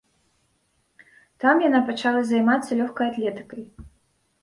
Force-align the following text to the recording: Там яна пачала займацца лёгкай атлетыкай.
Там 1.45 1.55
яна 1.67 1.83
пачала 1.91 2.25
займацца 2.33 2.71
лёгкай 2.83 3.07
атлетыкай. 3.15 3.63